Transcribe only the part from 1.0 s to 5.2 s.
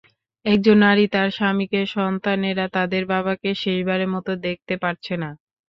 তাঁর স্বামীকে, সন্তানেরা তাদের বাবাকে শেষবারের মতো দেখতে পারছে